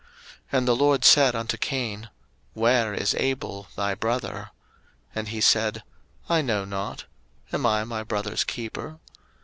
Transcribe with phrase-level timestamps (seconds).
[0.51, 2.09] 01:004:009 And the LORD said unto Cain,
[2.53, 4.49] Where is Abel thy brother?
[5.13, 5.83] And he said,
[6.27, 7.05] I know not:
[7.53, 8.97] Am I my brother's keeper?